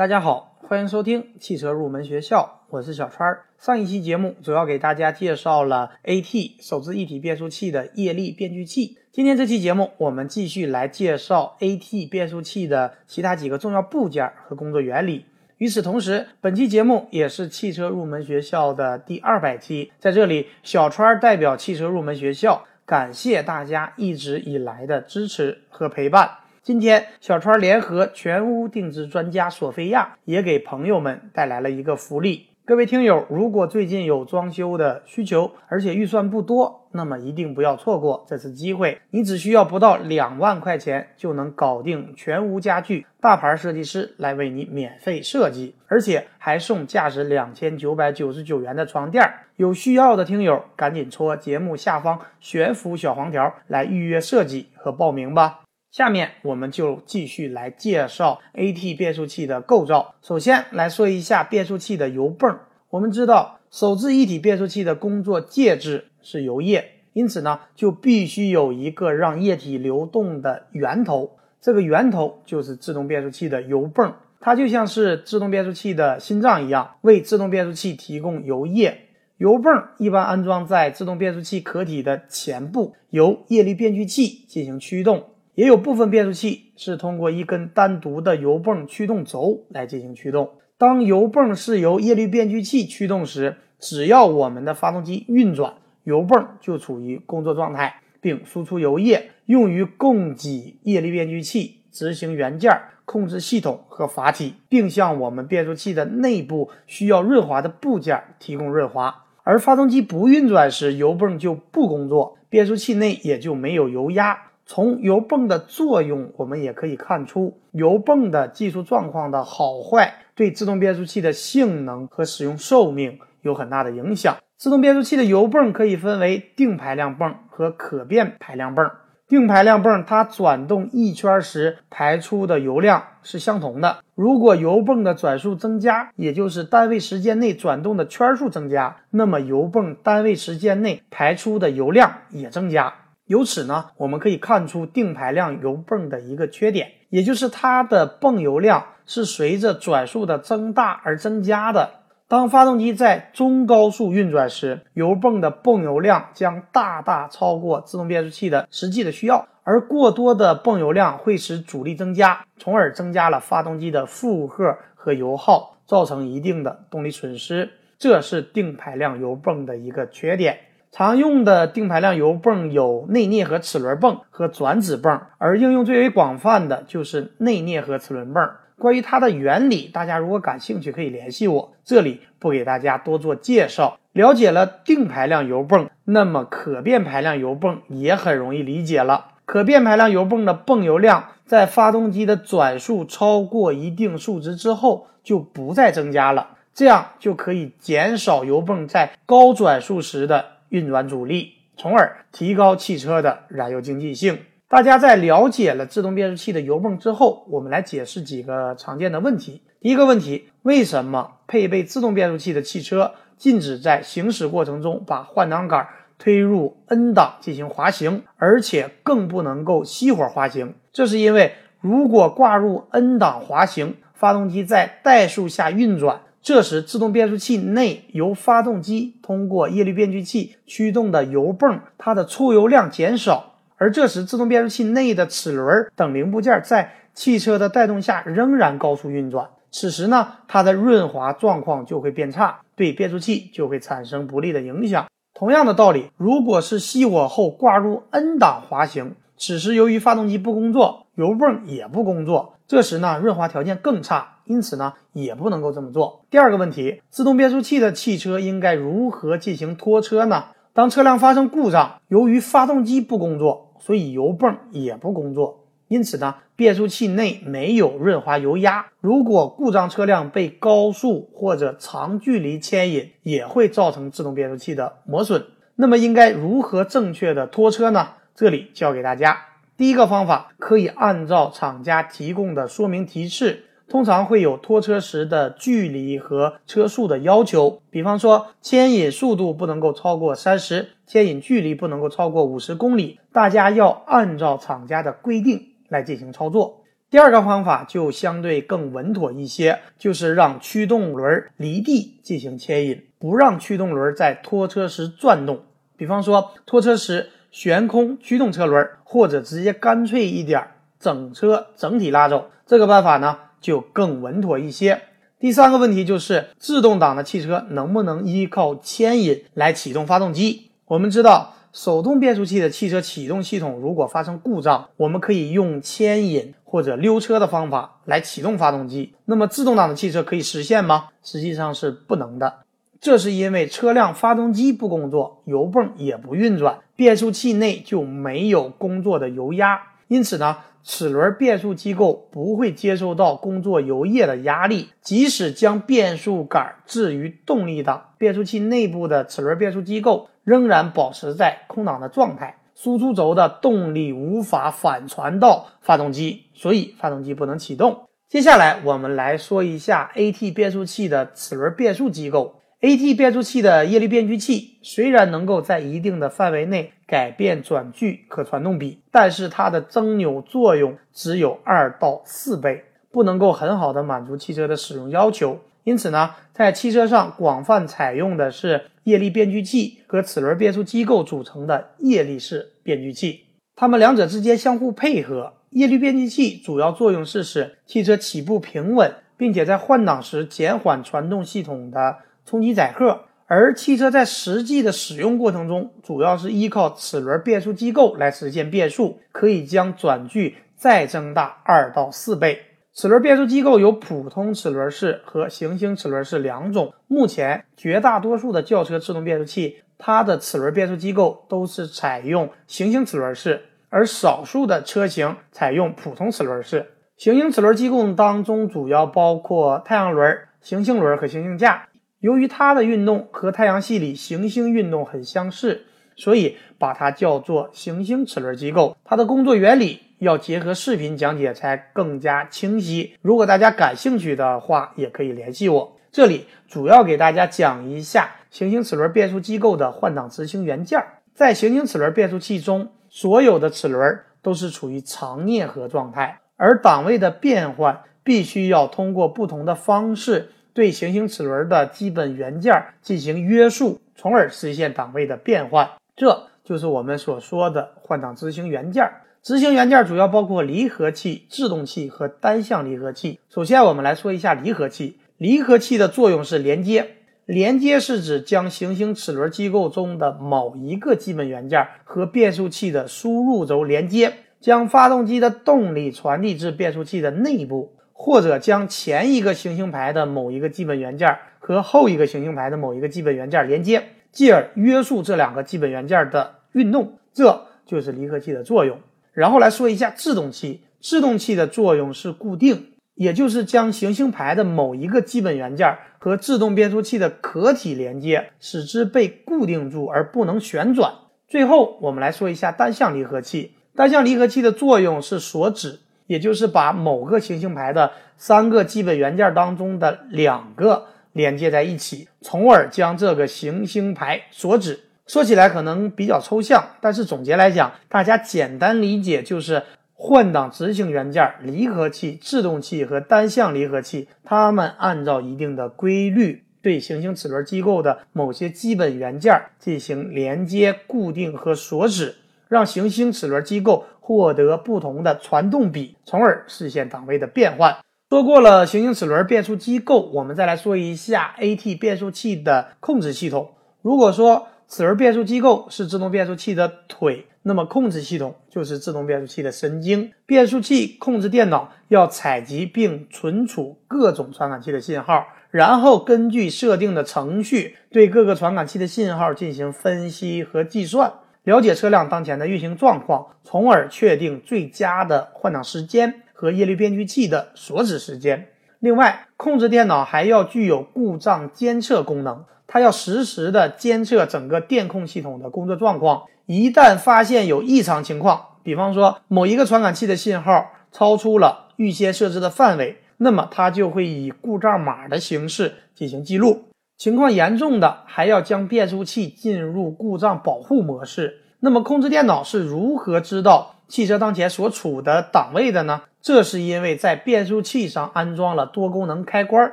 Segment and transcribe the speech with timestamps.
[0.00, 3.36] 大家好，欢迎收听汽车入门学校，我是小川。
[3.58, 8.96] 上一期节目主要给大家介绍了 AT 手自一体变速器的液力变矩器。
[9.12, 15.26] 今天这期节目，我们继续来介绍 AT 变速器的其他几个重要部件和工作原理。
[15.58, 26.30] 与此同时，本期节目也是汽车入门学校的第二百期，在这里，小川代表汽车入门学校感谢大家一直以来的支持和陪伴。
[26.62, 32.48] 今天，小川联合全屋定制专家索菲亚，也给朋友们带来了一个福利。
[32.66, 39.00] 各位听友，如果最近有装修的需求，而且预算不多，那么一定不要错过这次机会。
[39.08, 49.26] 你只需要不到两万块钱，就能搞定全屋家具，大牌设计师来为你免费设计，而且还送价值两千九百九十九元的床垫。
[49.56, 55.59] 有需要的听友，赶紧戳节目下方悬浮小黄条来预约设计和报名吧。
[55.90, 60.14] 下面我们就继续来介绍 AT 变速器的构造。
[60.22, 62.60] 首先来说一下变速器的油泵。
[62.90, 71.38] 我们知道手自一体变速器的工作介质是油液，因此呢就必须有一个让液体流动的源头。
[71.60, 79.08] 这个源头就是自动变速器的油泵，它就像是自动变速器的心脏一样，为自动变速器提供油液。
[79.38, 85.29] 油泵一般安装在自动变速器壳体的前部，由液力变矩器进行驱动。
[85.54, 90.50] 也有部分变速器是通过一根单独的油泵驱动轴来进行驱动。
[90.78, 102.70] 当油泵是由液力变矩器驱动时，只要我们的发动机运转，油泵就处于工作状态，并输出油液，用于供给液力变矩器、执行元件、
[103.04, 109.24] 控制系统和阀体，并向我们变速器的内部需要润滑的部件提供润滑。
[109.42, 114.49] 而发动机不运转时，油泵就不工作，变速器内也就没有油压。
[114.72, 124.36] 从油泵的作用，我们也可以看出，油泵的技术状况的好坏，对自动变速器的性能和使用寿命有很大的影响。
[124.56, 128.88] 自动变速器的油泵可以分为定排量泵和可变排量泵。
[129.26, 133.98] 定排量泵它转动一圈时排出的油量是相同的。
[134.14, 142.94] 如果油泵的转速增加，也就是单位时间内转动的圈数增加，那么油泵单位时间内排出的油量也增加。
[143.30, 151.90] 由此呢，我们可以看出定排量油泵的一个缺点，也就是它的泵油量是随着转速的增大而增加的。
[152.26, 167.70] 当发动机在中高速运转时，油泵的泵油量将大大超过自动变速器的实际的需要，而过多的泵油量会使阻力增加，从而增加了发动机的负荷和油耗，造成一定的动力损失。
[167.96, 170.58] 这是定排量油泵的一个缺点。
[170.92, 178.50] 常用的定排量油泵有内啮合齿轮泵和转子泵，而应用最为广泛的就是内啮合齿轮泵。
[178.76, 183.98] 关于它的原理，大家如果感兴趣，可以联系我，这里不给大家多做介绍。
[184.12, 189.26] 了解了定排量油泵，那么可变排量油泵也很容易理解了。
[189.44, 200.44] 可变排量油泵的泵油量在发动机的转速超过一定数值之后就不再增加了，这样就可以减少油泵在高转速时的。
[200.70, 204.38] 运转阻力，从而提高汽车的燃油经济性。
[204.68, 209.62] 大家在了解了自动变速器的油泵之后，我们来解释几个常见的问题。
[209.80, 215.88] 第一个问题，为什么配备自动变速器的汽车禁止在行驶过程中把换挡杆
[216.18, 220.74] 推入 N 档进行滑行，而且更不能够熄火滑行？
[220.92, 226.20] 这是因为，如果挂入 N 档滑行，发动机在怠速下运转。
[226.42, 239.50] 这时，自动变速器内由发动机通过液力变矩器驱动的油泵，它的出油量减少，而这时自动变速器内的齿轮等零部件在汽车的带动下仍然高速运转。
[239.70, 245.06] 此时呢，它的润滑状况就会变差，对变速器就会产生不利的影响。
[245.34, 252.54] 同样的道理，如果是熄火后挂入 N 档滑行，此时由于发动机不工作，油泵也不工作。
[252.66, 256.24] 这时呢，润滑条件更差，因此呢，也不能够这么做。
[256.28, 260.46] 第二个问题，自动变速器的汽车应该如何进行拖车呢？
[260.72, 268.86] 当车辆发生故障，由于发动机不工作，所以油泵也不工作，因此呢，变速器内没有润滑油压。
[269.00, 275.44] 如果故障车辆被高速或者长距离牵引，也会造成自动变速器的磨损。
[275.76, 278.08] 那么应该如何正确的拖车呢？
[278.34, 279.38] 这里教给大家。
[279.76, 287.82] 第一个方法可以按照厂家提供的说明提示，通常会有拖车时的距离和车速的要求。
[287.90, 293.18] 比方说，牵引速度不能够超过三十，牵引距离不能够超过五十公里。
[293.32, 296.84] 大家要按照厂家的规定来进行操作。
[297.10, 305.62] 第二个方法就相对更稳妥一些，就是让驱动轮离地进行牵引，不让驱动轮在拖车时转动。
[305.96, 310.64] 比方说，拖车时悬空驱动车轮，或者直接干脆一点，
[311.00, 312.52] 整车整体拉走。
[312.64, 315.02] 这个办法呢，就更稳妥一些。
[315.38, 320.70] 第三个问题就是，自动挡的汽车能不能依靠牵引来启动发动机？
[320.86, 321.54] 我们知道。
[321.72, 329.14] 手动变速器的汽车启动系统如果发生故障，我们可以用牵引或者溜车的方法来启动发动机。
[329.26, 331.10] 那么自动挡的汽车可以实现吗？
[331.22, 332.64] 实际上是不能的。
[333.00, 340.56] 这是因为车辆发动机不工作，油泵也不运转，变速器内就没有工作的油压，因此呢。
[340.82, 358.04] 齿轮变速机构不会接收到工作油液的压力，即使将变速杆置于动力档，变速器内部的齿轮变速机构仍然保持在空档的状态，输出轴的动力无法反传到发动机，所以发动机不能启动。
[358.28, 362.59] 接下来我们来说一下 AT 变速器的齿轮变速机构。
[362.80, 375.58] AT 变速器的液力变矩器虽然能够在一定的范围内改变转距可传动比，但是它的增扭作用只有二到四倍，不能够很好的满足汽车的使用要求。
[375.84, 383.44] 因此呢，在汽车上广泛采用的是液力变矩器和齿轮变速机构组成的液力式变矩器，
[383.76, 385.52] 它们两者之间相互配合。
[385.68, 392.16] 液力变矩器主要作用是使汽车起步平稳，并且在换挡时减缓传动系统的。
[392.44, 402.62] 冲击载荷，而汽车在实际的使用过程中，主要是依靠齿轮变速机构来实现变速，可以将转距再增大二到四倍。
[402.92, 406.92] 齿轮变速机构有普通齿轮式和行星齿轮式两种。
[407.06, 416.90] 目前绝大多数的轿车自动变速器，它的齿轮变速机构都是采用行星齿轮式，而少数的车型采用普通齿轮式。
[417.16, 421.89] 行星齿轮机构当中主要包括太阳轮、行星轮和行星架。
[422.20, 425.86] 由于它的运动和太阳系里行星运动很相似，
[426.16, 428.96] 所以把它叫做行星齿轮机构。
[429.04, 433.14] 它的工作原理要结合视频讲解才更加清晰。
[433.22, 435.96] 如果大家感兴趣的话，也可以联系我。
[436.12, 441.02] 这里主要给大家讲一下行星齿轮变速机构的换挡执行元件。
[441.32, 450.50] 在行星齿轮变速器中，所有的齿轮都是处于常啮合状态，而档位的变换必须要通过不同的方式。
[450.80, 455.86] 对行星齿轮的基本元件进行约束，从而实现档位的变换，
[456.16, 459.06] 这就是我们所说的换挡执行元件。
[459.42, 463.38] 执行元件主要包括离合器、制动器和单向离合器。
[463.50, 465.18] 首先，我们来说一下离合器。
[465.36, 467.08] 离合器的作用是连接，
[467.44, 477.92] 连接是指将行星齿轮机构中的某一个基本元件和变速器的输入轴连接，将发动机的动力传递至变速器的内部。
[478.22, 488.98] 或者将前一个行星牌的某一个基本元件和后一个行星牌的某一个基本元件连接，继而约束这两个基本元件的运动，这就是离合器的作用。
[489.32, 501.14] 然后来说一下制动器，制动器的作用是固定，也就是将行星牌的某一个基本元件和制动变速器的壳体连接，使之被固定住而不能旋转。
[501.48, 506.00] 最后，我们来说一下单向离合器，单向离合器的作用是锁止。
[506.30, 515.00] 也就是把某个行星牌的三个基本元件当中的两个连接在一起，从而将这个行星牌锁止。
[515.26, 519.82] 说起来可能比较抽象，但是总结来讲，大家简单理解就是
[520.14, 532.36] 换挡执行元件、离合器、制动器和单向离合器，它们按照一定的规律对行星齿轮机构的某些基本元件进行连接、固定和锁止。
[532.70, 537.98] 让行星齿轮机构获得不同的传动比，从而实现档位的变换。
[538.30, 543.72] 说过了行星齿轮变速机构，我们再来说一下 AT 变速器的控制系统。
[544.02, 550.32] 如果说齿轮变速机构是自动变速器的腿，那么控制系统就是自动变速器的神经。
[550.46, 561.32] 变速器控制电脑要采集并存储各种传感器的信号，然后根据设定的程序对各个传感器的信号进行分析和计算。
[561.64, 568.68] 了解车辆当前的运行状况，从而确定最佳的换挡时间和液力变矩器的锁止时间。
[568.98, 576.42] 另外，控制电脑还要具有故障监测功能，它要实时的监测整个电控系统的工作状况。
[576.66, 586.89] 一旦发现有异常情况，比方说某一个传感器的信号超出了预先设置的范围，那么它就会以故障码的形式进行记录。
[587.20, 591.58] 情况严重的，还要将变速器进入故障保护模式。
[591.80, 596.22] 那么，控制电脑是如何知道汽车当前所处的档位的呢？
[596.40, 599.92] 这是因为在变速器上安装了多功能开关。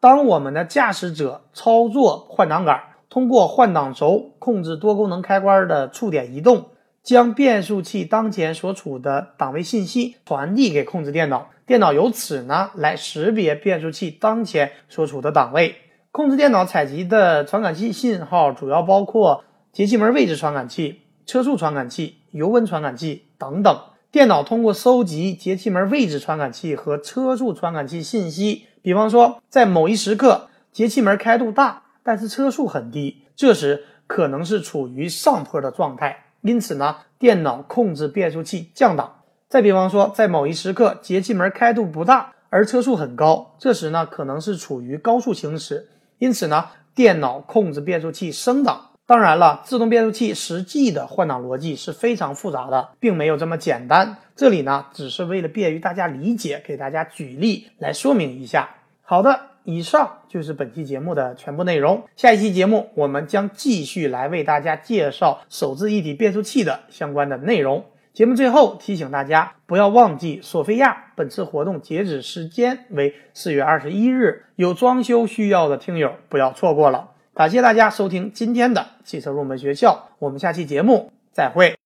[0.00, 6.70] 当我们的驾驶者操作换挡杆，通过换挡轴控制多功能开关的触点移动，
[7.04, 15.76] 将变速器当前所处的档位信息传递给控制电脑，电脑由此呢来识别变速器当前所处的档位。
[16.12, 23.80] 控制电脑采集的传感器信号主要包括节气门位置传感器、车速传感器、油温传感器等等。
[24.10, 39.20] 电脑通过收集节气门位置传感器和车速传感器信息，比方说在某一时刻节气门开度大，但是车速很低，这时可能是处于上坡的状态，因此呢，电脑控制变速器降档。
[39.48, 45.86] 再比方说，在某一时刻节气门开度不大，而车速很高，这时呢，可能是处于高速行驶。
[46.20, 48.90] 因此呢，电脑控制变速器升档。
[49.06, 54.18] 当然了，自动变速器实际的换挡逻辑是非常复杂的，并没有这么简单。
[54.36, 58.68] 这里呢，只是为了便于大家理解，给大家举例来说明一下。
[59.02, 62.04] 好的，以上就是本期节目的全部内容。
[62.14, 67.84] 下一期节目，我们将继续来为大家介绍手自一体变速器的相关的内容。
[68.20, 77.12] 节目最后提醒大家，不要忘记索菲亚本次活动截止时间为四月二十一日，有装修需要的听友不要错过了。
[77.32, 81.79] 感谢大家收听今天的汽车入门学校，我们下期节目再会。